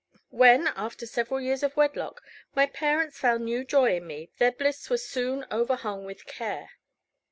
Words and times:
When, 0.31 0.65
after 0.65 1.05
several 1.05 1.39
years 1.41 1.61
of 1.61 1.77
wedlock, 1.77 2.23
my 2.55 2.65
parents 2.65 3.19
found 3.19 3.45
new 3.45 3.63
joy 3.63 3.97
in 3.97 4.07
me, 4.07 4.31
their 4.39 4.51
bliss 4.51 4.89
was 4.89 5.07
soon 5.07 5.45
overhung 5.51 6.05
with 6.05 6.25
care. 6.25 6.71